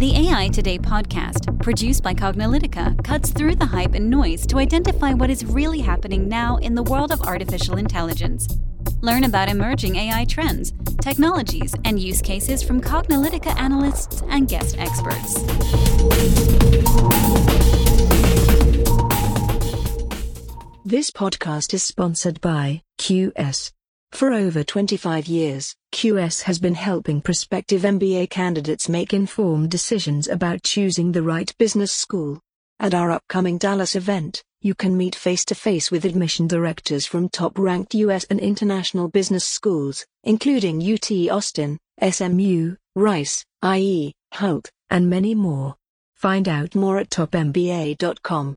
[0.00, 5.12] The AI Today podcast, produced by Cognilytica, cuts through the hype and noise to identify
[5.12, 8.48] what is really happening now in the world of artificial intelligence.
[9.02, 10.72] Learn about emerging AI trends,
[11.02, 15.34] technologies, and use cases from Cognilytica analysts and guest experts.
[20.82, 23.72] This podcast is sponsored by QS.
[24.12, 30.62] For over 25 years, QS has been helping prospective MBA candidates make informed decisions about
[30.62, 32.40] choosing the right business school.
[32.78, 37.28] At our upcoming Dallas event, you can meet face to face with admission directors from
[37.28, 45.10] top ranked US and international business schools, including UT Austin, SMU, Rice, IE, Hult, and
[45.10, 45.74] many more.
[46.14, 48.56] Find out more at topmba.com.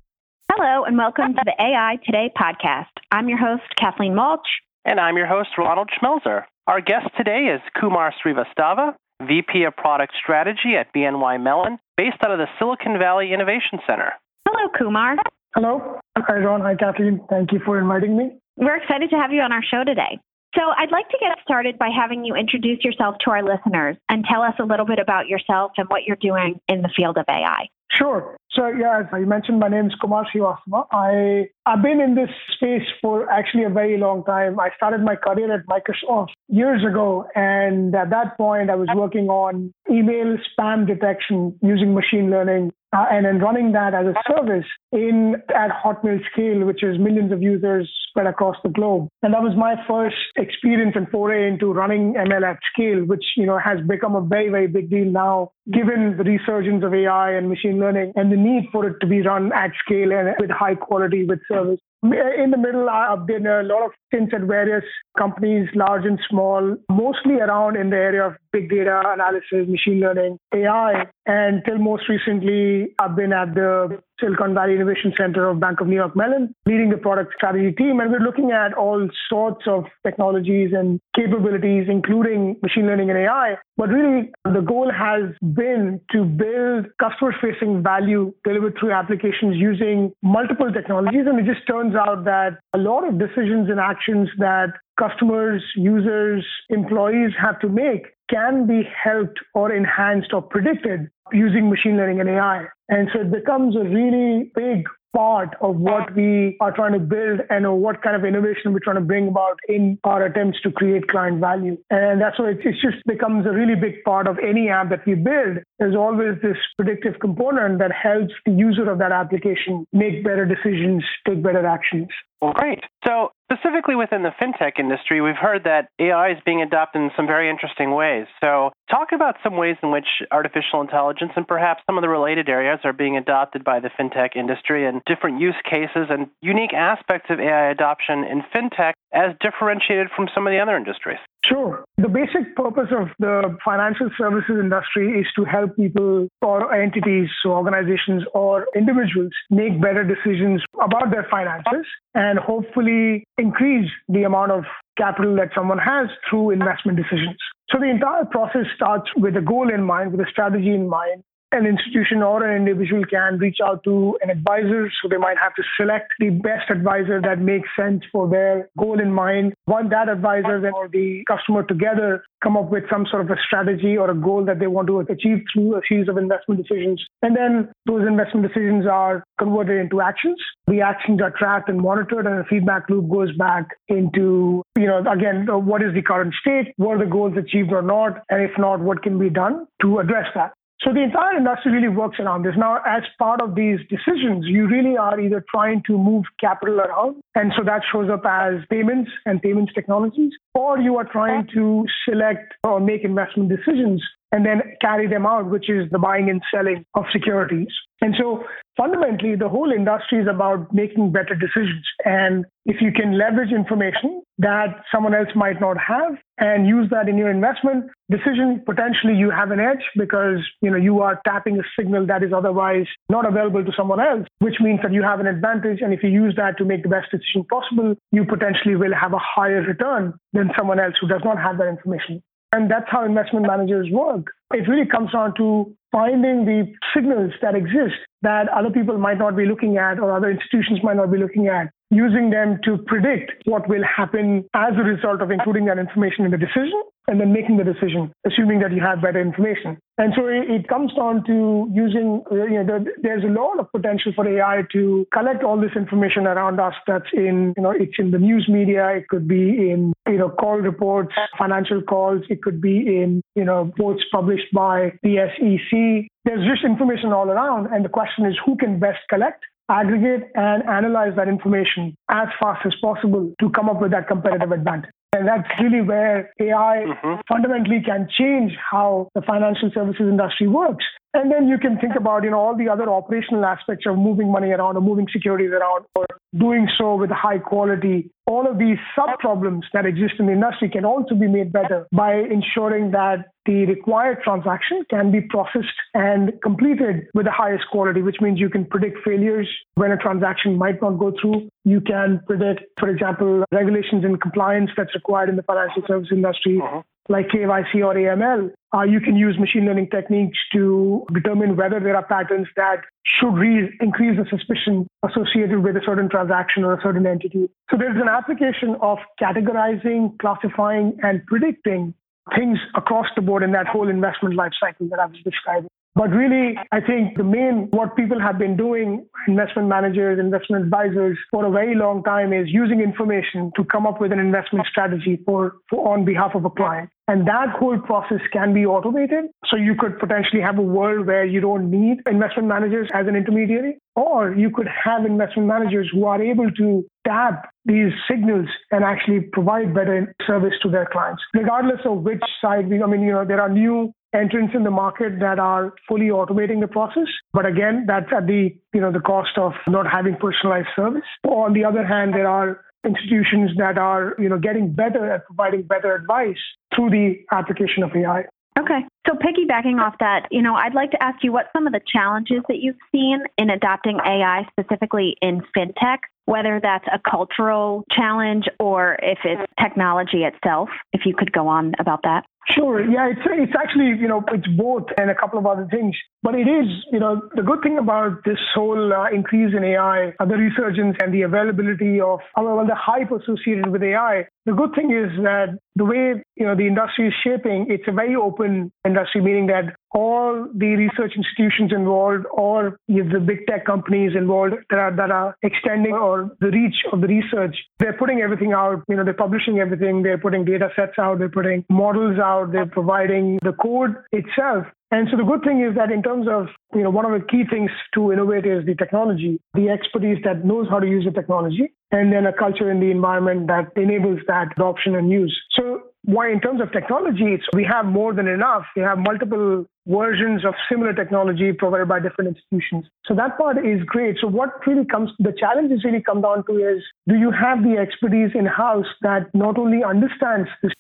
[0.52, 2.92] Hello, and welcome to the AI Today podcast.
[3.12, 4.46] I'm your host, Kathleen Walch.
[4.86, 6.44] And I'm your host, Ronald Schmelzer.
[6.66, 12.32] Our guest today is Kumar Srivastava, VP of Product Strategy at BNY Mellon, based out
[12.32, 14.14] of the Silicon Valley Innovation Center.
[14.48, 15.18] Hello, Kumar.
[15.54, 16.00] Hello.
[16.18, 16.62] Hi, Ron.
[16.62, 17.20] Hi, Kathleen.
[17.30, 18.32] Thank you for inviting me.
[18.56, 20.20] We're excited to have you on our show today.
[20.56, 24.24] So, I'd like to get started by having you introduce yourself to our listeners and
[24.24, 27.26] tell us a little bit about yourself and what you're doing in the field of
[27.28, 27.70] AI.
[27.98, 28.38] Sure.
[28.52, 30.86] So yeah, as you mentioned, my name is Kumar Srivastava.
[30.92, 34.60] I I've been in this space for actually a very long time.
[34.60, 39.28] I started my career at Microsoft years ago, and at that point, I was working
[39.30, 44.66] on email spam detection using machine learning, uh, and then running that as a service
[44.92, 49.08] in at Hotmail scale, which is millions of users spread across the globe.
[49.24, 53.46] And that was my first experience and foray into running ML at scale, which you
[53.46, 57.50] know has become a very very big deal now, given the resurgence of AI and
[57.50, 60.76] machine learning and the need for it to be run at scale and with high
[60.76, 61.80] quality with service.
[62.04, 64.84] In the middle, I've been a lot of stints at various
[65.18, 70.38] companies, large and small, mostly around in the area of big data analysis, machine learning,
[70.54, 71.06] AI.
[71.26, 75.88] And till most recently, I've been at the Silicon Valley Innovation Center of Bank of
[75.88, 78.00] New York Mellon, leading the product strategy team.
[78.00, 83.56] And we're looking at all sorts of technologies and capabilities, including machine learning and AI.
[83.76, 90.14] But really, the goal has been to build customer facing value delivered through applications using
[90.22, 91.26] multiple technologies.
[91.28, 96.46] And it just turns out that a lot of decisions and actions that customers, users,
[96.70, 102.30] employees have to make can be helped or enhanced or predicted using machine learning and
[102.30, 102.66] AI.
[102.94, 107.40] And so it becomes a really big part of what we are trying to build
[107.50, 111.08] and what kind of innovation we're trying to bring about in our attempts to create
[111.08, 111.76] client value.
[111.90, 115.16] And that's why it just becomes a really big part of any app that we
[115.16, 115.58] build.
[115.80, 121.04] There's always this predictive component that helps the user of that application make better decisions,
[121.28, 122.10] take better actions.
[122.52, 122.84] Great.
[123.08, 127.26] So, specifically within the fintech industry, we've heard that AI is being adopted in some
[127.26, 128.28] very interesting ways.
[128.44, 132.48] So, talk about some ways in which artificial intelligence and perhaps some of the related
[132.48, 137.28] areas are being adopted by the fintech industry and different use cases and unique aspects
[137.32, 141.18] of AI adoption in fintech as differentiated from some of the other industries.
[141.46, 141.84] Sure.
[141.98, 147.52] The basic purpose of the financial services industry is to help people or entities, so
[147.52, 154.64] organizations or individuals make better decisions about their finances and hopefully increase the amount of
[154.98, 157.38] capital that someone has through investment decisions.
[157.70, 161.24] So the entire process starts with a goal in mind, with a strategy in mind,
[161.54, 164.92] an institution or an individual can reach out to an advisor.
[165.02, 169.00] So they might have to select the best advisor that makes sense for their goal
[169.00, 169.54] in mind.
[169.68, 173.96] Want that advisor or the customer together come up with some sort of a strategy
[173.96, 177.02] or a goal that they want to achieve through a series of investment decisions.
[177.22, 180.38] And then those investment decisions are converted into actions.
[180.68, 185.00] The actions are tracked and monitored and the feedback loop goes back into, you know,
[185.10, 186.74] again, what is the current state?
[186.78, 188.24] Were the goals achieved or not?
[188.30, 190.54] And if not, what can be done to address that?
[190.84, 192.56] So the entire industry really works around this.
[192.58, 197.22] Now, as part of these decisions, you really are either trying to move capital around,
[197.36, 201.86] and so that shows up as payments and payments technologies, or you are trying to
[202.08, 204.04] select or make investment decisions
[204.34, 207.70] and then carry them out, which is the buying and selling of securities.
[208.02, 208.44] And so
[208.76, 211.86] fundamentally, the whole industry is about making better decisions.
[212.04, 217.08] And if you can leverage information that someone else might not have and use that
[217.08, 221.60] in your investment decision, potentially you have an edge because you know you are tapping
[221.60, 225.20] a signal that is otherwise not available to someone else, which means that you have
[225.20, 225.80] an advantage.
[225.82, 229.14] And if you use that to make the best decision possible, you potentially will have
[229.14, 232.24] a higher return than someone else who does not have that information.
[232.54, 234.28] And that's how investment managers work.
[234.54, 239.36] It really comes down to finding the signals that exist that other people might not
[239.36, 243.32] be looking at or other institutions might not be looking at using them to predict
[243.46, 247.34] what will happen as a result of including that information in the decision and then
[247.34, 249.78] making the decision, assuming that you have better information.
[249.98, 254.14] And so it, comes down to using, you know, the, there's a lot of potential
[254.16, 258.12] for AI to collect all this information around us that's in, you know, it's in
[258.12, 262.62] the news media, it could be in, you know, call reports, financial calls, it could
[262.62, 266.10] be in, you know, reports published by the SEC.
[266.26, 267.68] There's just information all around.
[267.68, 272.66] And the question is who can best collect aggregate and analyze that information as fast
[272.66, 274.92] as possible to come up with that competitive advantage.
[275.14, 277.22] And that's really where AI mm-hmm.
[277.30, 280.84] fundamentally can change how the financial services industry works.
[281.16, 284.32] And then you can think about, you know, all the other operational aspects of moving
[284.32, 288.10] money around or moving securities around or doing so with high quality.
[288.26, 291.86] All of these sub problems that exist in the industry can also be made better
[291.92, 298.02] by ensuring that the required transaction can be processed and completed with the highest quality,
[298.02, 301.48] which means you can predict failures when a transaction might not go through.
[301.64, 306.60] You can predict, for example, regulations and compliance that's required in the financial service industry.
[306.64, 311.80] Uh-huh like KYC or AML, uh, you can use machine learning techniques to determine whether
[311.80, 316.74] there are patterns that should re- increase the suspicion associated with a certain transaction or
[316.74, 317.50] a certain entity.
[317.70, 321.94] So there's an application of categorizing, classifying, and predicting
[322.36, 325.70] things across the board in that whole investment life cycle that I was describing.
[325.96, 331.20] But really, I think the main, what people have been doing, investment managers, investment advisors,
[331.30, 335.20] for a very long time is using information to come up with an investment strategy
[335.24, 336.90] for, for on behalf of a client.
[337.08, 339.26] And that whole process can be automated.
[339.52, 343.16] So you could potentially have a world where you don't need investment managers as an
[343.16, 348.84] intermediary, or you could have investment managers who are able to tap these signals and
[348.84, 353.12] actually provide better service to their clients, regardless of which side we, I mean, you
[353.12, 357.08] know, there are new entrants in the market that are fully automating the process.
[357.34, 361.04] But again, that's at the, you know, the cost of not having personalized service.
[361.28, 365.64] On the other hand, there are institutions that are, you know, getting better at providing
[365.64, 366.38] better advice
[366.76, 368.26] through the application of AI.
[368.60, 368.82] Okay.
[369.08, 371.82] So piggybacking off that, you know, I'd like to ask you what some of the
[371.92, 378.46] challenges that you've seen in adopting AI specifically in fintech, whether that's a cultural challenge
[378.60, 382.26] or if it's technology itself, if you could go on about that.
[382.50, 382.84] Sure.
[382.84, 385.96] Yeah, it's it's actually you know it's both and a couple of other things.
[386.22, 390.14] But it is you know the good thing about this whole uh, increase in AI,
[390.20, 394.28] uh, the resurgence and the availability of well the hype associated with AI.
[394.46, 397.92] The good thing is that the way you know the industry is shaping, it's a
[397.92, 404.12] very open industry, meaning that all the research institutions involved, or the big tech companies
[404.16, 408.54] involved that are, that are extending or the reach of the research, they're putting everything
[408.54, 408.84] out.
[408.88, 410.04] You know, they're publishing everything.
[410.04, 411.20] They're putting data sets out.
[411.20, 412.52] They're putting models out.
[412.52, 414.66] They're providing the code itself.
[414.94, 417.26] And so the good thing is that in terms of, you know, one of the
[417.26, 421.10] key things to innovate is the technology, the expertise that knows how to use the
[421.10, 425.36] technology, and then a culture in the environment that enables that adoption and use.
[425.54, 428.66] So why in terms of technology, we have more than enough.
[428.76, 432.86] We have multiple versions of similar technology provided by different institutions.
[433.06, 434.18] So that part is great.
[434.22, 437.78] So what really comes, the challenges really come down to is, do you have the
[437.78, 440.72] expertise in house that not only understands this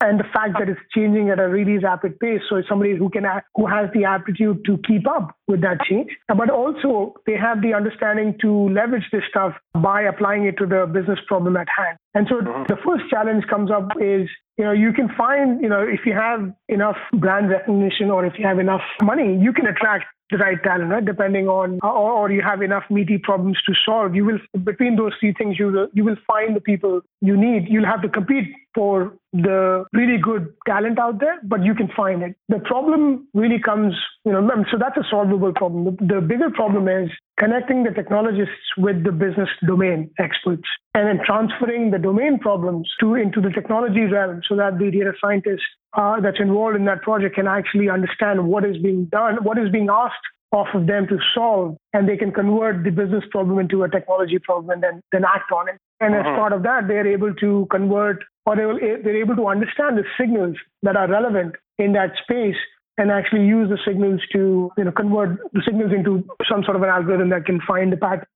[0.00, 2.40] and the fact that it's changing at a really rapid pace.
[2.48, 3.24] So somebody who can,
[3.54, 7.74] who has the aptitude to keep up with that change, but also they have the
[7.74, 11.98] understanding to leverage this stuff by applying it to the business problem at hand.
[12.14, 12.62] And so mm-hmm.
[12.68, 16.14] the first challenge comes up is, you know, you can find, you know, if you
[16.14, 20.62] have enough brand recognition or if you have enough money, you can attract the right
[20.62, 21.04] talent, right?
[21.04, 24.14] Depending on, or, or, you have enough meaty problems to solve.
[24.14, 27.68] You will, between those three things, you will, you will find the people you need.
[27.68, 32.22] You'll have to compete for the really good talent out there, but you can find
[32.22, 32.36] it.
[32.48, 35.84] The problem really comes, you know, so that's a solvable problem.
[35.84, 40.62] The, the bigger problem is connecting the technologists with the business domain experts
[40.94, 45.12] and then transferring the domain problems to into the technology realm so that the data
[45.20, 45.62] scientist
[45.94, 49.68] uh, that's involved in that project can actually understand what is being done, what is
[49.70, 50.14] being asked
[50.52, 54.38] off of them to solve, and they can convert the business problem into a technology
[54.38, 55.80] problem and then, then act on it.
[56.00, 56.30] And uh-huh.
[56.30, 59.98] as part of that, they're able to convert or they will, they're able to understand
[59.98, 62.56] the signals that are relevant in that space
[62.96, 66.82] and actually use the signals to you know convert the signals into some sort of
[66.82, 68.28] an algorithm that can find the patterns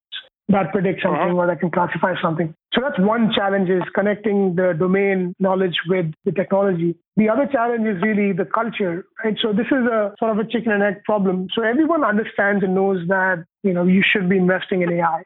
[0.49, 1.37] that predict something uh-huh.
[1.37, 2.55] or that can classify something.
[2.73, 6.97] So that's one challenge is connecting the domain knowledge with the technology.
[7.17, 9.37] The other challenge is really the culture, right?
[9.43, 11.49] So this is a sort of a chicken and egg problem.
[11.55, 15.23] So everyone understands and knows that, you know, you should be investing in AI.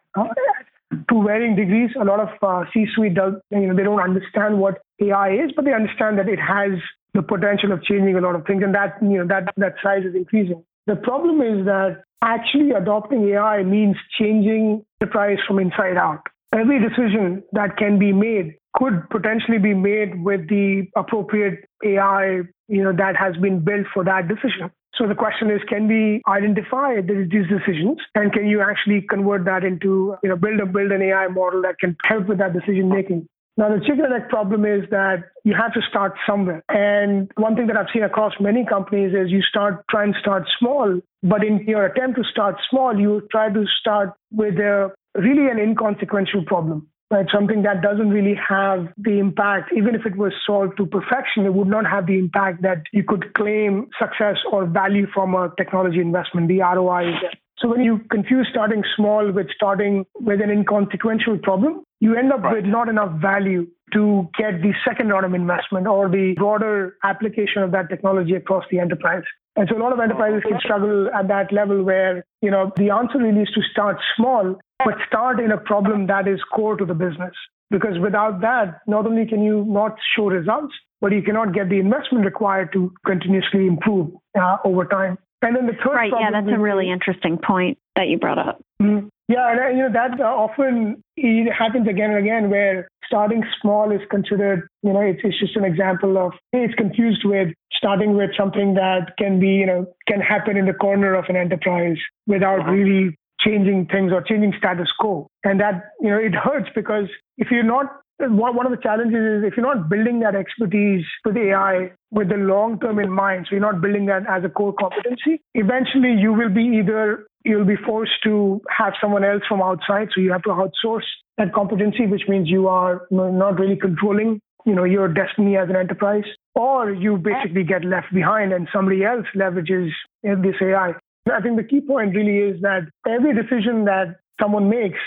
[1.09, 4.83] To varying degrees, a lot of uh, C-suite does, you know, they don't understand what
[5.01, 6.73] AI is, but they understand that it has
[7.15, 10.05] the potential of changing a lot of things, and that you know that that size
[10.05, 10.65] is increasing.
[10.87, 16.23] The problem is that actually adopting AI means changing the price from inside out.
[16.55, 22.83] every decision that can be made could potentially be made with the appropriate AI, you
[22.85, 24.71] know, that has been built for that decision.
[24.95, 29.65] So the question is, can we identify these decisions and can you actually convert that
[29.65, 32.91] into, you know, build a build an AI model that can help with that decision
[32.91, 33.27] making?
[33.57, 36.63] Now, the chicken and egg problem is that you have to start somewhere.
[36.71, 40.45] And one thing that I've seen across many companies is you start, try and start
[40.59, 45.51] small, but in your attempt to start small, you try to start with a really
[45.51, 47.27] an inconsequential problem right?
[47.33, 51.55] Something that doesn't really have the impact, even if it was solved to perfection, it
[51.55, 56.01] would not have the impact that you could claim success or value from a technology
[56.01, 56.49] investment.
[56.49, 57.35] The ROI is there.
[57.59, 62.43] So when you confuse starting small with starting with an inconsequential problem, you end up
[62.43, 62.57] right.
[62.57, 67.63] with not enough value to get the second order of investment or the broader application
[67.63, 69.25] of that technology across the enterprise.
[69.57, 72.91] And so a lot of enterprises can struggle at that level where, you know, the
[72.91, 76.85] answer really is to start small but start in a problem that is core to
[76.85, 77.35] the business.
[77.71, 81.79] Because without that, not only can you not show results, but you cannot get the
[81.79, 85.19] investment required to continuously improve uh, over time.
[85.41, 88.63] And then the third right, yeah, that's a really interesting point that you brought up.
[88.81, 89.09] Mm-hmm.
[89.33, 93.91] Yeah, and you know that uh, often it happens again and again where starting small
[93.91, 98.31] is considered, you know, it's, it's just an example of it's confused with starting with
[98.37, 101.97] something that can be, you know, can happen in the corner of an enterprise
[102.27, 102.73] without uh-huh.
[102.73, 105.29] really changing things or changing status quo.
[105.45, 107.09] And that, you know, it hurts because
[107.39, 107.87] if you're not,
[108.19, 112.37] one of the challenges is if you're not building that expertise with AI with the
[112.37, 116.33] long term in mind, so you're not building that as a core competency, eventually you
[116.33, 120.09] will be either, you'll be forced to have someone else from outside.
[120.15, 121.07] So you have to outsource
[121.39, 125.75] that competency, which means you are not really controlling you know your destiny as an
[125.75, 126.23] enterprise
[126.55, 129.91] or you basically get left behind and somebody else leverages
[130.23, 130.95] this ai
[131.31, 134.99] I think the key point really is that every decision that someone makes,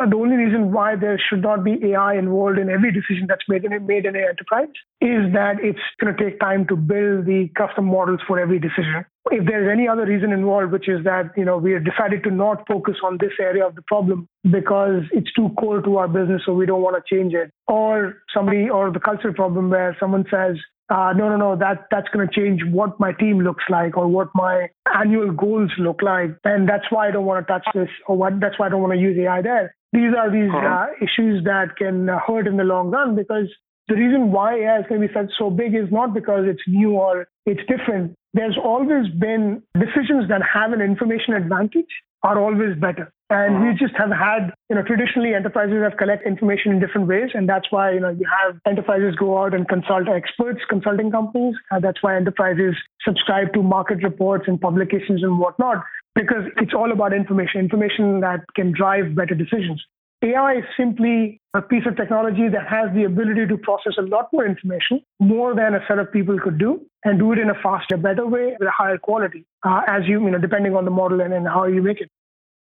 [0.00, 3.42] uh, the only reason why there should not be AI involved in every decision that's
[3.48, 4.68] made in, made in an enterprise
[5.00, 9.04] is that it's going to take time to build the custom models for every decision.
[9.30, 12.30] If there's any other reason involved, which is that you know we have decided to
[12.30, 16.42] not focus on this area of the problem because it's too core to our business,
[16.44, 20.24] so we don't want to change it, or somebody or the cultural problem where someone
[20.30, 20.56] says
[20.90, 24.06] uh, no, no, no, that, that's going to change what my team looks like or
[24.06, 26.36] what my annual goals look like.
[26.44, 28.82] And that's why I don't want to touch this or what, that's why I don't
[28.82, 29.74] want to use AI there.
[29.92, 30.66] These are these uh-huh.
[30.66, 33.48] uh, issues that can hurt in the long run because
[33.88, 36.62] the reason why AI is going to be such so big is not because it's
[36.66, 38.14] new or it's different.
[38.32, 43.12] There's always been decisions that have an information advantage are always better.
[43.30, 43.78] And we uh-huh.
[43.78, 47.30] just have had, you know, traditionally enterprises have collect information in different ways.
[47.34, 51.54] And that's why, you know, you have enterprises go out and consult experts, consulting companies.
[51.70, 52.74] Uh, that's why enterprises
[53.04, 58.40] subscribe to market reports and publications and whatnot, because it's all about information, information that
[58.56, 59.82] can drive better decisions.
[60.24, 64.32] AI is simply a piece of technology that has the ability to process a lot
[64.32, 67.54] more information, more than a set of people could do, and do it in a
[67.62, 70.90] faster, better way with a higher quality, uh, as you, you know, depending on the
[70.90, 72.10] model and, and how you make it.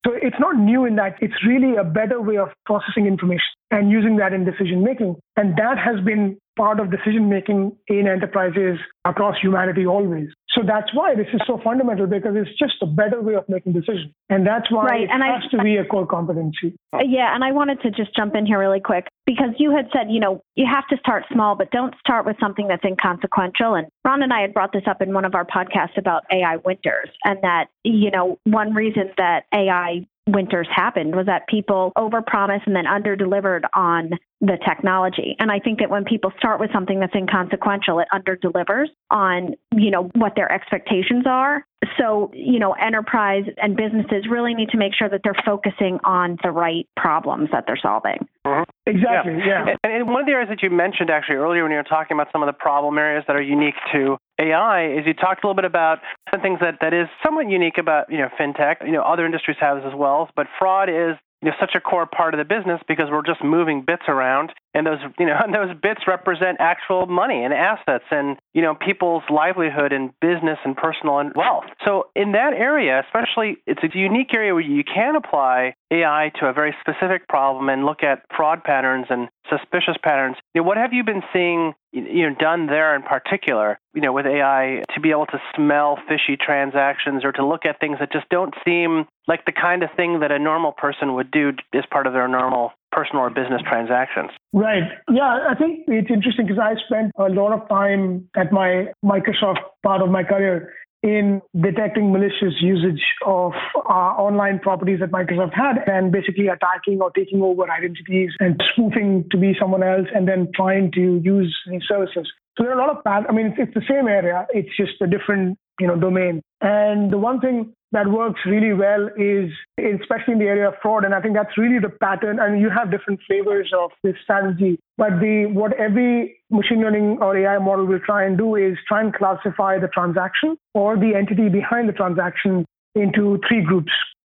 [0.06, 3.90] So it's not new in that it's really a better way of processing information and
[3.90, 5.16] using that in decision making.
[5.38, 10.28] And that has been part of decision making in enterprises across humanity always.
[10.56, 13.74] So that's why this is so fundamental because it's just a better way of making
[13.74, 14.14] decisions.
[14.30, 15.02] And that's why right.
[15.04, 16.78] it and has I, to be a core competency.
[16.94, 17.34] Yeah.
[17.34, 20.20] And I wanted to just jump in here really quick because you had said, you
[20.20, 23.76] know, you have to start small, but don't start with something that's inconsequential.
[23.76, 26.58] And Ron and I had brought this up in one of our podcasts about AI
[26.58, 32.66] winters and that, you know, one reason that AI winters happened was that people overpromised
[32.66, 35.36] and then underdelivered on the technology.
[35.40, 39.92] And I think that when people start with something that's inconsequential, it underdelivers on, you
[39.92, 41.66] know, what their expectations are.
[41.98, 46.38] So, you know, enterprise and businesses really need to make sure that they're focusing on
[46.44, 48.28] the right problems that they're solving.
[48.46, 48.64] Mm-hmm.
[48.86, 49.38] Exactly.
[49.46, 49.66] Yeah.
[49.68, 49.76] yeah.
[49.84, 52.32] And one of the areas that you mentioned actually earlier when you were talking about
[52.32, 55.56] some of the problem areas that are unique to AI is you talked a little
[55.56, 56.00] bit about
[56.32, 58.86] some things that, that is somewhat unique about, you know, fintech.
[58.86, 61.82] You know, other industries have this as well, but fraud is you know, such a
[61.82, 65.38] core part of the business because we're just moving bits around and those you know
[65.44, 70.60] and those bits represent actual money and assets and you know people's livelihood and business
[70.66, 71.66] and personal and wealth.
[71.86, 76.48] So in that area especially it's a unique area where you can apply ai to
[76.48, 80.38] a very specific problem and look at fraud patterns and suspicious patterns.
[80.54, 84.12] You know, what have you been seeing you know done there in particular you know
[84.12, 88.12] with ai to be able to smell fishy transactions or to look at things that
[88.12, 91.84] just don't seem like the kind of thing that a normal person would do as
[91.92, 94.30] part of their normal personal or business transactions.
[94.54, 94.84] Right.
[95.12, 99.60] Yeah, I think it's interesting because I spent a lot of time at my Microsoft
[99.84, 100.72] part of my career
[101.04, 107.12] in detecting malicious usage of uh, online properties that Microsoft had and basically attacking or
[107.12, 111.82] taking over identities and spoofing to be someone else and then trying to use these
[111.88, 112.32] services.
[112.58, 112.98] So there are a lot of.
[113.06, 114.48] I mean, it's, it's the same area.
[114.52, 116.42] It's just a different, you know, domain.
[116.62, 121.06] And the one thing that works really well is, especially in the area of fraud,
[121.06, 122.40] and I think that's really the pattern.
[122.40, 124.80] And you have different flavors of this strategy.
[124.98, 129.02] But the what every machine learning or AI model will try and do is try
[129.02, 133.92] and classify the transaction or the entity behind the transaction into three groups: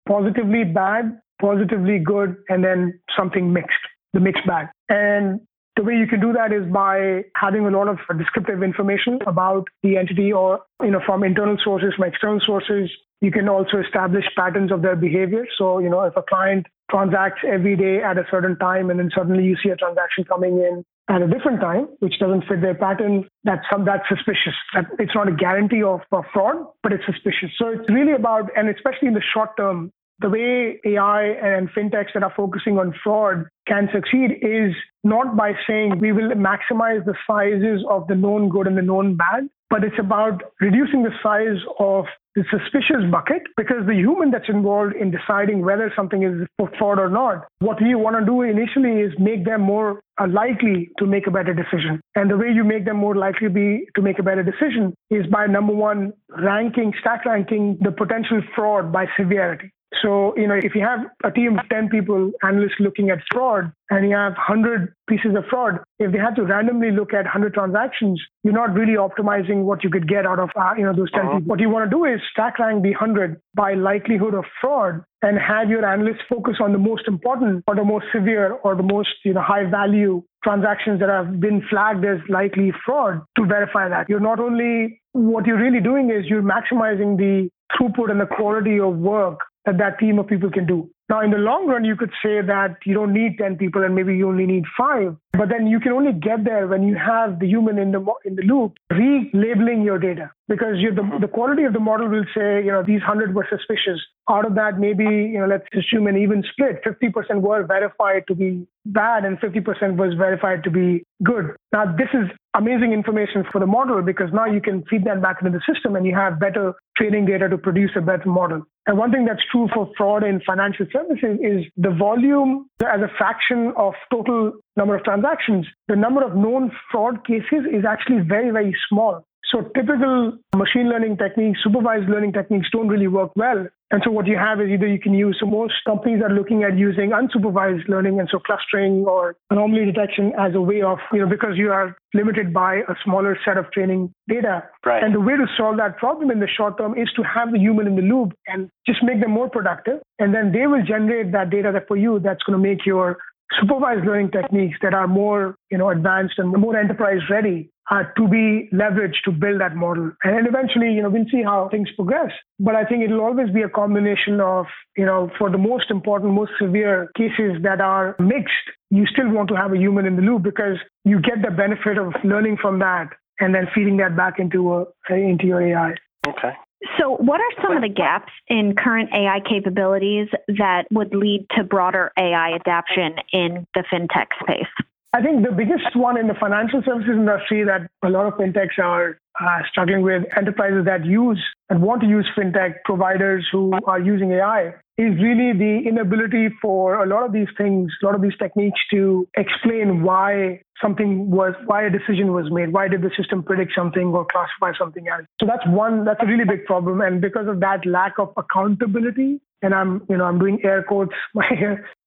[0.08, 4.68] positively bad, positively good, and then something mixed, the mixed bag.
[4.88, 5.42] And
[5.78, 9.68] the way you can do that is by having a lot of descriptive information about
[9.84, 12.90] the entity or, you know, from internal sources, from external sources.
[13.22, 15.46] You can also establish patterns of their behavior.
[15.58, 19.10] So, you know, if a client transacts every day at a certain time and then
[19.16, 22.76] suddenly you see a transaction coming in at a different time, which doesn't fit their
[22.76, 24.54] pattern, that's some that's suspicious.
[24.74, 27.50] That it's not a guarantee of, of fraud, but it's suspicious.
[27.58, 32.14] So it's really about, and especially in the short term, the way AI and fintechs
[32.14, 37.16] that are focusing on fraud can succeed is not by saying we will maximize the
[37.28, 41.62] sizes of the known good and the known bad, but it's about reducing the size
[41.80, 42.06] of
[42.36, 46.48] the suspicious bucket because the human that's involved in deciding whether something is
[46.78, 50.90] fraud or not, what we want to do initially is make them more uh, likely
[51.00, 52.00] to make a better decision.
[52.16, 55.26] And the way you make them more likely be to make a better decision is
[55.28, 59.72] by number one, ranking, stack ranking the potential fraud by severity.
[60.02, 63.72] So, you know, if you have a team of 10 people, analysts looking at fraud,
[63.90, 67.54] and you have 100 pieces of fraud, if they had to randomly look at 100
[67.54, 71.12] transactions, you're not really optimizing what you could get out of, uh, you know, those
[71.12, 71.38] 10 uh-huh.
[71.40, 71.48] people.
[71.48, 75.38] What you want to do is stack rank the 100 by likelihood of fraud and
[75.40, 79.10] have your analysts focus on the most important or the most severe or the most,
[79.24, 84.08] you know, high value transactions that have been flagged as likely fraud to verify that.
[84.10, 88.80] You're not only, what you're really doing is you're maximizing the throughput and the quality
[88.80, 90.90] of work that that team of people can do.
[91.10, 93.94] Now, in the long run, you could say that you don't need 10 people and
[93.94, 95.16] maybe you only need five.
[95.38, 98.36] But then you can only get there when you have the human in the, in
[98.36, 101.22] the loop relabeling your data because the, mm-hmm.
[101.22, 104.00] the quality of the model will say, you know, these 100 were suspicious.
[104.30, 106.84] Out of that, maybe, you know, let's assume an even split.
[106.84, 111.56] 50% were verified to be bad and 50% was verified to be good.
[111.72, 115.38] Now, this is amazing information for the model because now you can feed that back
[115.42, 118.64] into the system and you have better training data to produce a better model.
[118.88, 123.12] And one thing that's true for fraud in financial services is the volume as a
[123.18, 125.66] fraction of total number of transactions.
[125.88, 129.26] The number of known fraud cases is actually very, very small.
[129.52, 133.66] So typical machine learning techniques, supervised learning techniques don't really work well.
[133.90, 136.64] And so what you have is either you can use, so most companies are looking
[136.64, 141.20] at using unsupervised learning and so clustering or anomaly detection as a way of, you
[141.20, 144.64] know, because you are limited by a smaller set of training data.
[144.86, 145.02] Right.
[145.02, 147.60] And the way to solve that problem in the short term is to have the
[147.60, 150.00] human in the loop and just make them more productive.
[150.20, 153.18] And then they will generate that data that for you that's going to make your
[153.60, 158.28] supervised learning techniques that are more, you know, advanced and more enterprise ready uh, to
[158.28, 160.12] be leveraged to build that model.
[160.24, 162.32] And eventually, you know, we'll see how things progress.
[162.60, 164.66] But I think it'll always be a combination of,
[164.98, 168.54] you know, for the most important, most severe cases that are mixed,
[168.90, 171.98] you still want to have a human in the loop because you get the benefit
[171.98, 173.08] of learning from that
[173.40, 175.94] and then feeding that back into a, into your AI.
[176.28, 176.54] Okay.
[177.00, 181.64] So, what are some of the gaps in current AI capabilities that would lead to
[181.64, 184.68] broader AI adoption in the fintech space?
[185.14, 188.78] I think the biggest one in the financial services industry that a lot of fintechs
[188.78, 194.00] are uh, struggling with, enterprises that use and want to use fintech providers who are
[194.00, 198.22] using AI, is really the inability for a lot of these things, a lot of
[198.22, 203.12] these techniques to explain why something was, why a decision was made, why did the
[203.16, 205.26] system predict something or classify something else.
[205.40, 207.02] So that's one, that's a really big problem.
[207.02, 211.14] And because of that lack of accountability, and I'm, you know, I'm doing air quotes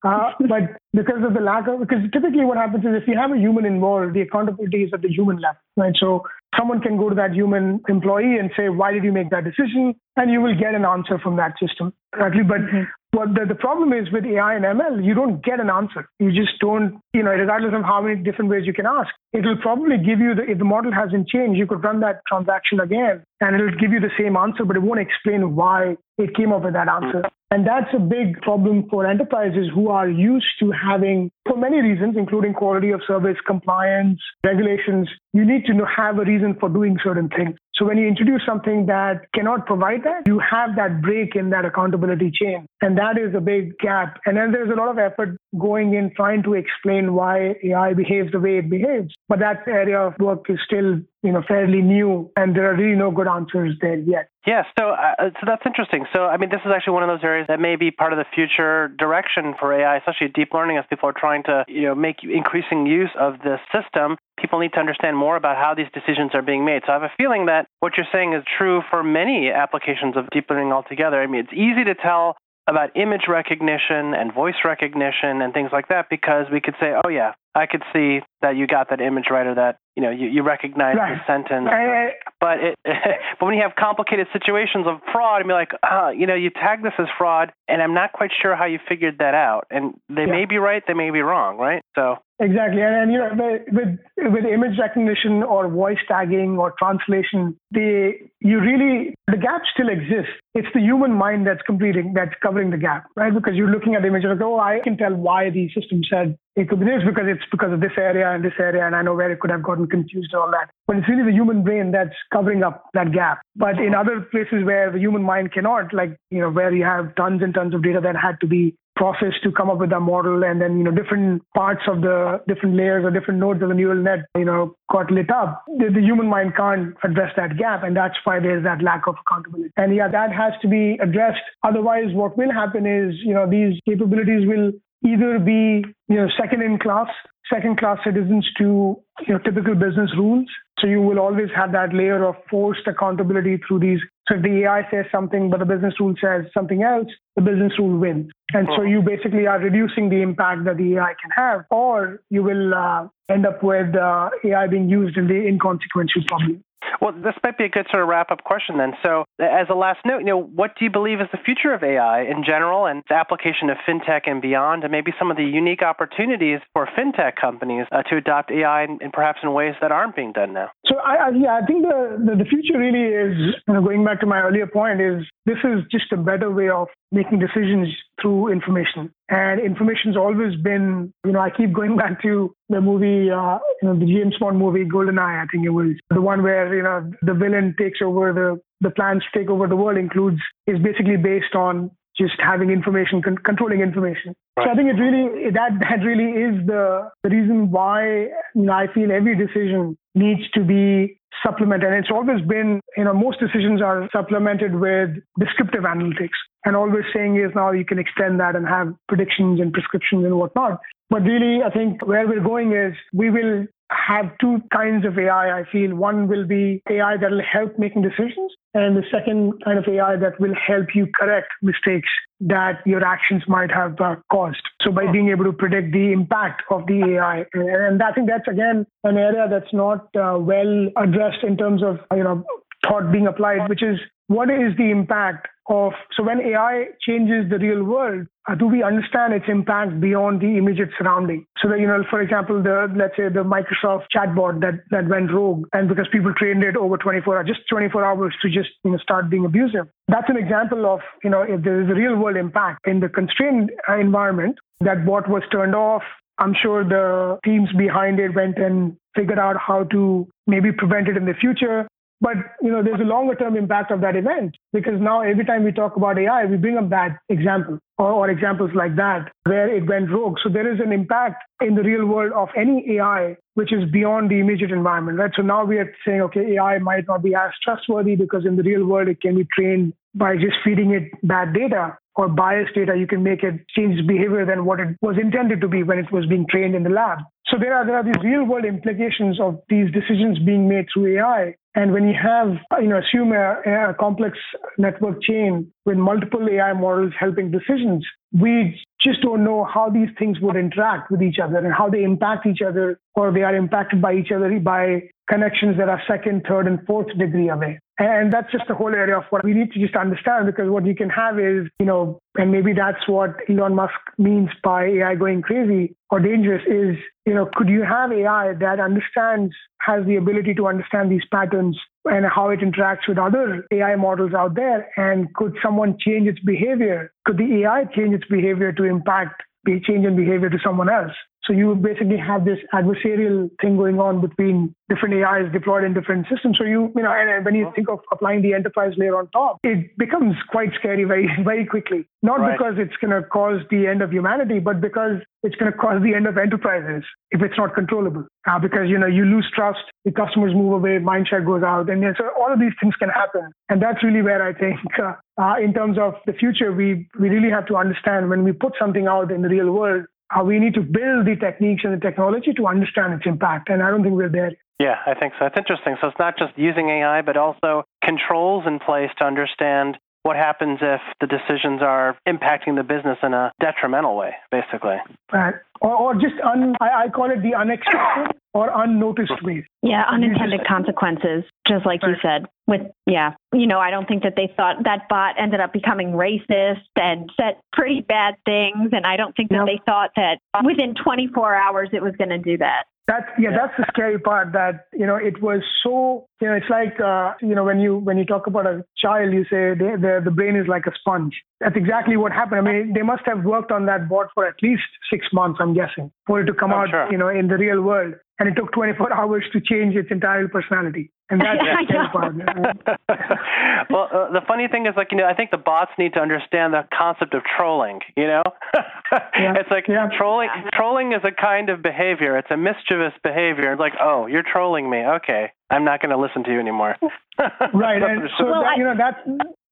[0.04, 3.32] uh, but because of the lack of, because typically what happens is if you have
[3.32, 5.94] a human involved, the accountability is at the human level, right?
[5.98, 6.24] So
[6.58, 9.94] someone can go to that human employee and say, why did you make that decision?
[10.16, 12.42] And you will get an answer from that system, correctly.
[12.42, 12.90] But mm-hmm.
[13.12, 16.08] what the, the problem is with AI and ML, you don't get an answer.
[16.18, 19.44] You just don't, you know, regardless of how many different ways you can ask, it
[19.44, 22.80] will probably give you the, if the model hasn't changed, you could run that transaction
[22.80, 26.52] again and it'll give you the same answer, but it won't explain why it came
[26.52, 27.22] up with that answer.
[27.52, 32.14] And that's a big problem for enterprises who are used to having for many reasons,
[32.16, 37.28] including quality of service, compliance, regulations, you need to have a reason for doing certain
[37.28, 37.56] things.
[37.74, 41.64] So when you introduce something that cannot provide that, you have that break in that
[41.64, 42.66] accountability chain.
[42.82, 44.20] And that is a big gap.
[44.26, 48.32] And then there's a lot of effort going in trying to explain why AI behaves
[48.32, 49.14] the way it behaves.
[49.28, 52.98] But that area of work is still, you know, fairly new and there are really
[52.98, 54.28] no good answers there yet.
[54.46, 56.06] Yeah, so uh, so that's interesting.
[56.14, 58.18] So I mean, this is actually one of those areas that may be part of
[58.18, 61.94] the future direction for AI, especially deep learning, as people are trying to you know
[61.94, 64.16] make increasing use of this system.
[64.38, 66.82] People need to understand more about how these decisions are being made.
[66.86, 70.28] So I have a feeling that what you're saying is true for many applications of
[70.30, 71.20] deep learning altogether.
[71.20, 72.36] I mean, it's easy to tell
[72.70, 77.08] about image recognition and voice recognition and things like that because we could say, oh
[77.08, 80.28] yeah, I could see that you got that image right or that you know you,
[80.28, 81.18] you recognize right.
[81.18, 81.66] the sentence.
[81.68, 86.10] I, but it, but when you have complicated situations of fraud, and be like, ah,
[86.10, 89.18] you know, you tag this as fraud, and I'm not quite sure how you figured
[89.18, 89.66] that out.
[89.70, 90.32] And they yeah.
[90.32, 91.82] may be right, they may be wrong, right?
[91.96, 93.28] So Exactly, and, and you know,
[93.70, 93.98] with
[94.32, 100.32] with image recognition or voice tagging or translation, the you really the gap still exists.
[100.54, 103.32] It's the human mind that's completing, that's covering the gap, right?
[103.32, 106.00] Because you're looking at the image and like, oh, I can tell why the system
[106.10, 108.96] said it could be this because it's because of this area and this area, and
[108.96, 110.70] I know where it could have gotten confused and all that.
[110.86, 113.42] But it's really the human brain that's covering up that gap.
[113.54, 117.14] But in other places where the human mind cannot, like you know, where you have
[117.16, 120.00] tons and tons of data that had to be process to come up with a
[120.00, 123.68] model and then you know different parts of the different layers or different nodes of
[123.68, 125.62] the neural net you know got lit up.
[125.78, 129.16] The, the, human mind can't address that gap and that's why there's that lack of
[129.26, 129.72] accountability.
[129.76, 131.42] And yeah that has to be addressed.
[131.62, 134.72] Otherwise what will happen is you know these capabilities will
[135.06, 137.08] either be you know second in class
[137.52, 140.46] second class citizens to you know typical business rules
[140.78, 144.62] so you will always have that layer of forced accountability through these so if the
[144.62, 148.30] AI says something, but the business rule says something else, the business rule wins.
[148.52, 152.44] And so you basically are reducing the impact that the AI can have, or you
[152.44, 156.62] will uh, end up with uh, AI being used in the inconsequential problem.
[157.00, 158.92] Well, this might be a good sort of wrap up question then.
[159.02, 161.82] So, as a last note, you know, what do you believe is the future of
[161.82, 165.44] AI in general and its application of fintech and beyond, and maybe some of the
[165.44, 170.14] unique opportunities for fintech companies uh, to adopt AI and, perhaps in ways that aren't
[170.14, 170.70] being done now?
[170.86, 174.04] So, I, I yeah, I think the, the, the future really is, you know, going
[174.04, 177.88] back to my earlier point, is this is just a better way of making decisions
[178.20, 179.12] through information.
[179.28, 183.88] And information's always been, you know, I keep going back to the movie, uh, you
[183.88, 187.10] know, the James Bond movie, Goldeneye, I think it was the one where, you know,
[187.22, 191.16] the villain takes over the, the plans to take over the world includes, is basically
[191.16, 194.36] based on just having information, con- controlling information.
[194.56, 194.66] Right.
[194.66, 198.72] So I think it really, that, that really is the, the reason why, you know,
[198.72, 201.88] I feel every decision needs to be supplemented.
[201.88, 206.36] And it's always been, you know, most decisions are supplemented with descriptive analytics.
[206.66, 210.36] And always saying is now you can extend that and have predictions and prescriptions and
[210.36, 210.80] whatnot.
[211.08, 215.60] But really, I think where we're going is we will have two kinds of AI,
[215.60, 215.94] I feel.
[215.94, 220.16] One will be AI that will help making decisions, and the second kind of AI
[220.16, 222.08] that will help you correct mistakes
[222.40, 224.62] that your actions might have uh, caused.
[224.82, 228.48] So by being able to predict the impact of the AI, and I think that's
[228.48, 232.44] again an area that's not uh, well addressed in terms of you know
[232.86, 233.98] thought being applied, which is
[234.30, 238.80] what is the impact of so when AI changes the real world, uh, do we
[238.80, 241.46] understand its impact beyond the immediate surrounding?
[241.60, 245.32] So that you know, for example, the let's say the Microsoft chatbot that that went
[245.32, 248.92] rogue, and because people trained it over 24 hours, just 24 hours to just you
[248.92, 249.88] know start being abusive.
[250.06, 253.08] That's an example of you know if there is a real world impact in the
[253.08, 256.02] constrained uh, environment, that bot was turned off.
[256.38, 261.16] I'm sure the teams behind it went and figured out how to maybe prevent it
[261.16, 261.88] in the future.
[262.20, 265.64] But you know, there's a longer term impact of that event because now every time
[265.64, 269.74] we talk about AI, we bring up that example or, or, examples like that where
[269.74, 270.36] it went rogue.
[270.42, 274.30] So there is an impact in the real world of any AI which is beyond
[274.30, 275.32] the immediate environment, right?
[275.34, 278.62] So now we are saying, okay, AI might not be as trustworthy because in the
[278.62, 282.96] real world it can be trained by just feeding it bad data or biased data.
[282.96, 285.98] You can make it change its behavior than what it was intended to be when
[285.98, 287.18] it was being trained in the lab.
[287.48, 291.18] So there are there are these real world implications of these decisions being made through
[291.18, 294.36] AI and when you have, you know, assume a, a, complex
[294.76, 300.40] network chain with multiple AI models helping decisions, we just don't know how these things
[300.40, 304.02] would interact with each other and how they impact each other or they are impacted
[304.02, 307.78] by each other by connections that are second, third, and fourth degree away.
[308.00, 310.86] And that's just the whole area of what we need to just understand because what
[310.86, 315.16] you can have is, you know, and maybe that's what Elon Musk means by AI
[315.16, 320.16] going crazy or dangerous is, you know, could you have AI that understands, has the
[320.16, 324.88] ability to understand these patterns and how it interacts with other AI models out there?
[324.96, 327.12] And could someone change its behavior?
[327.26, 331.12] Could the AI change its behavior to impact the change in behavior to someone else?
[331.50, 336.28] So you basically have this adversarial thing going on between different AIs deployed in different
[336.30, 336.56] systems.
[336.56, 339.58] So you, you know, and when you think of applying the enterprise layer on top,
[339.64, 342.06] it becomes quite scary very, very quickly.
[342.22, 342.56] Not right.
[342.56, 346.00] because it's going to cause the end of humanity, but because it's going to cause
[346.04, 348.26] the end of enterprises if it's not controllable.
[348.46, 352.02] Uh, because you know you lose trust, the customers move away, mindshare goes out, and
[352.16, 353.50] so all of these things can happen.
[353.68, 357.28] And that's really where I think, uh, uh, in terms of the future, we we
[357.28, 360.58] really have to understand when we put something out in the real world, uh, we
[360.58, 363.68] need to build the techniques and the technology to understand its impact.
[363.68, 364.52] And I don't think we're there.
[364.78, 365.46] Yeah, I think so.
[365.46, 365.96] It's interesting.
[366.00, 370.78] So it's not just using AI, but also controls in place to understand what happens
[370.82, 374.96] if the decisions are impacting the business in a detrimental way, basically.
[375.32, 375.54] Right.
[375.80, 379.64] Or, or just, un, I, I call it the unexpected or unnoticed ways.
[379.82, 382.10] Yeah, unintended consequences, just like right.
[382.10, 382.46] you said.
[382.66, 386.12] With yeah, you know, I don't think that they thought that bot ended up becoming
[386.12, 389.68] racist and said pretty bad things, and I don't think that nope.
[389.68, 392.84] they thought that within 24 hours it was going to do that.
[393.10, 394.52] That's yeah, that's the scary part.
[394.52, 397.96] That you know, it was so you know, it's like uh, you know, when you
[397.96, 400.92] when you talk about a child, you say they, the the brain is like a
[400.94, 401.34] sponge.
[401.58, 402.68] That's exactly what happened.
[402.68, 405.74] I mean, they must have worked on that bot for at least six months, I'm
[405.74, 407.10] guessing, for it to come I'm out, sure.
[407.10, 410.48] you know, in the real world and it took 24 hours to change its entire
[410.48, 411.10] personality.
[411.28, 412.08] And that's yeah,
[413.90, 416.20] well, uh, the funny thing is, like, you know, I think the bots need to
[416.20, 418.00] understand the concept of trolling.
[418.16, 418.42] You know,
[419.12, 419.54] yeah.
[419.60, 420.08] it's like yeah.
[420.16, 420.48] trolling.
[420.72, 422.36] Trolling is a kind of behavior.
[422.38, 423.72] It's a mischievous behavior.
[423.72, 425.04] It's like, oh, you're trolling me.
[425.20, 426.96] Okay, I'm not going to listen to you anymore.
[427.38, 429.20] right, and so well, that, you know that's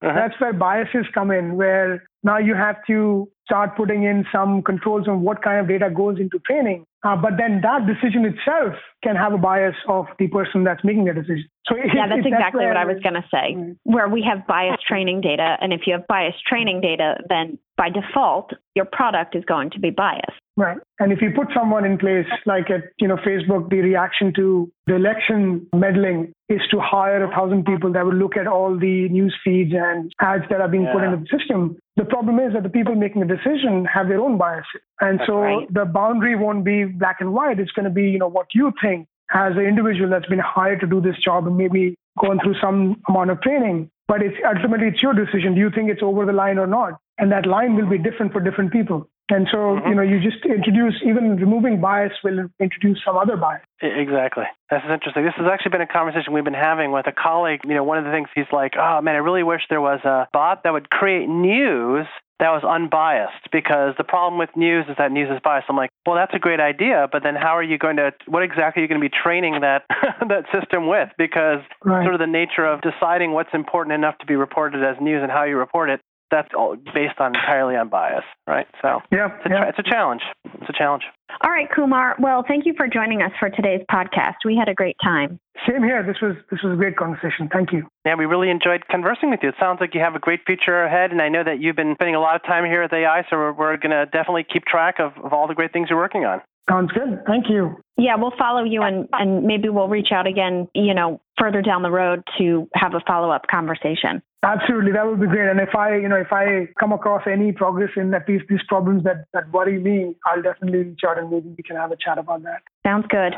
[0.03, 0.13] uh-huh.
[0.15, 5.09] that's where biases come in, where now you have to start putting in some controls
[5.09, 6.85] on what kind of data goes into training.
[7.05, 11.05] Uh, but then that decision itself can have a bias of the person that's making
[11.05, 11.49] the decision.
[11.67, 13.55] So yeah, that's exactly that's what I was going to say.
[13.55, 13.73] Mm-hmm.
[13.85, 17.89] Where we have biased training data, and if you have biased training data, then by
[17.89, 20.39] default, your product is going to be biased.
[20.59, 20.79] Right.
[20.99, 24.68] And if you put someone in place like at you know Facebook, the reaction to
[24.88, 29.09] the election meddling is to hire a thousand people that will look at all the
[29.09, 30.92] news feeds and ads that are being yeah.
[30.92, 31.77] put into the system.
[31.94, 34.83] The problem is that the people making the decision have their own biases.
[35.01, 35.73] And That's so right.
[35.73, 37.61] the boundary won't be black and white.
[37.61, 40.81] It's going to be, you know, what you think as an individual that's been hired
[40.81, 43.90] to do this job and maybe going through some amount of training.
[44.09, 45.55] But it's ultimately it's your decision.
[45.55, 46.99] Do you think it's over the line or not?
[47.18, 49.09] And that line will be different for different people.
[49.31, 49.88] And so, mm-hmm.
[49.88, 53.62] you know, you just introduce, even removing bias will introduce some other bias.
[53.83, 54.44] Exactly.
[54.70, 55.24] This is interesting.
[55.24, 57.61] This has actually been a conversation we've been having with a colleague.
[57.64, 60.00] You know, one of the things he's like, oh man, I really wish there was
[60.04, 62.07] a bot that would create news
[62.38, 65.66] that was unbiased because the problem with news is that news is biased.
[65.68, 68.44] I'm like, well, that's a great idea, but then how are you going to, what
[68.44, 69.83] exactly are you going to be training that,
[70.28, 71.09] that system with?
[71.18, 72.04] Because right.
[72.04, 75.33] sort of the nature of deciding what's important enough to be reported as news and
[75.33, 76.00] how you report it
[76.31, 78.67] that's all based on entirely on bias, right?
[78.83, 79.69] So yeah, it's a, yeah.
[79.69, 80.23] it's a challenge.
[80.45, 81.05] It's a challenge.
[81.43, 82.17] All right, Kumar.
[82.19, 84.37] Well, thank you for joining us for today's podcast.
[84.45, 85.38] We had a great time.
[85.69, 86.03] Same here.
[86.03, 87.49] This was this was a great conversation.
[87.53, 87.87] Thank you.
[88.05, 89.51] Yeah, we really enjoyed conversing with you.
[89.51, 91.95] It sounds like you have a great future ahead, and I know that you've been
[91.95, 94.64] spending a lot of time here at AI, so we're, we're going to definitely keep
[94.64, 96.41] track of, of all the great things you're working on.
[96.68, 97.22] Sounds good.
[97.26, 97.76] Thank you.
[97.96, 101.83] Yeah, we'll follow you and, and maybe we'll reach out again, you know, further down
[101.83, 104.22] the road to have a follow up conversation.
[104.44, 105.50] Absolutely, that would be great.
[105.50, 108.61] And if I, you know, if I come across any progress in at least these
[108.68, 111.96] problems that, that worry me, I'll definitely reach out and maybe we can have a
[111.96, 112.62] chat about that.
[112.88, 113.35] Sounds good.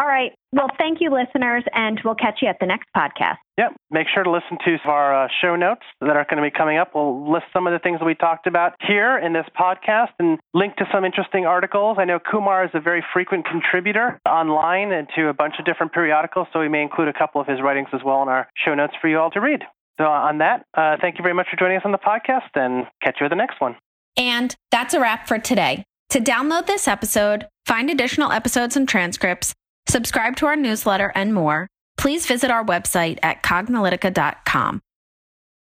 [0.00, 0.32] All right.
[0.52, 3.36] Well, thank you, listeners, and we'll catch you at the next podcast.
[3.56, 3.76] Yep.
[3.92, 6.76] Make sure to listen to our uh, show notes that are going to be coming
[6.76, 6.90] up.
[6.92, 10.40] We'll list some of the things that we talked about here in this podcast and
[10.54, 11.98] link to some interesting articles.
[12.00, 15.92] I know Kumar is a very frequent contributor online and to a bunch of different
[15.92, 18.74] periodicals, so we may include a couple of his writings as well in our show
[18.74, 19.62] notes for you all to read.
[20.00, 22.86] So, on that, uh, thank you very much for joining us on the podcast and
[23.04, 23.76] catch you at the next one.
[24.16, 25.84] And that's a wrap for today.
[26.10, 29.52] To download this episode, find additional episodes and transcripts,
[29.88, 34.80] subscribe to our newsletter, and more, please visit our website at cognilytica.com.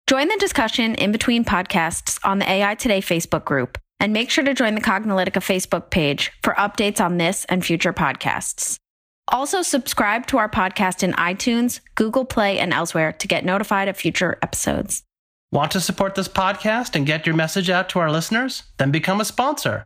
[0.08, 4.44] Join the discussion in between podcasts on the AI Today Facebook group, and make sure
[4.44, 8.78] to join the Cognilytica Facebook page for updates on this and future podcasts.
[9.28, 13.96] Also, subscribe to our podcast in iTunes, Google Play, and elsewhere to get notified of
[13.96, 15.04] future episodes.
[15.52, 18.64] Want to support this podcast and get your message out to our listeners?
[18.78, 19.86] Then become a sponsor.